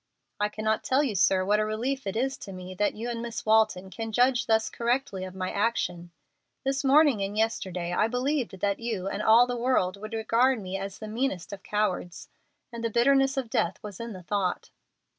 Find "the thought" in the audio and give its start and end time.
14.13-14.71